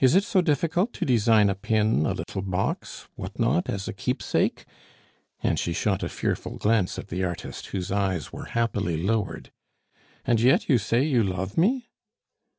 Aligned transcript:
Is 0.00 0.14
it 0.14 0.22
so 0.22 0.42
difficult 0.42 0.92
to 0.92 1.06
design 1.06 1.48
a 1.48 1.54
pin, 1.54 2.04
a 2.04 2.12
little 2.12 2.42
box 2.42 3.08
what 3.14 3.38
not, 3.38 3.70
as 3.70 3.88
a 3.88 3.94
keepsake?" 3.94 4.66
and 5.42 5.58
she 5.58 5.72
shot 5.72 6.02
a 6.02 6.10
fearful 6.10 6.58
glance 6.58 6.98
at 6.98 7.08
the 7.08 7.24
artist, 7.24 7.68
whose 7.68 7.90
eyes 7.90 8.30
were 8.30 8.48
happily 8.52 9.02
lowered. 9.02 9.50
"And 10.26 10.42
yet 10.42 10.68
you 10.68 10.76
say 10.76 11.04
you 11.04 11.22
love 11.22 11.56
me?" 11.56 11.88